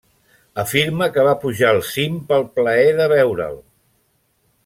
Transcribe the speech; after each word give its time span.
Afirma 0.61 1.09
que 1.17 1.25
va 1.27 1.33
pujar 1.43 1.67
al 1.73 1.83
cim 1.91 2.17
pel 2.31 2.47
plaer 2.57 2.89
de 3.01 3.09
veure'l. 3.13 3.63